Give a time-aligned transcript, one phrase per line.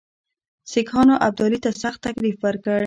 [0.71, 2.79] سیکهانو ابدالي ته سخت تکلیف ورکړ.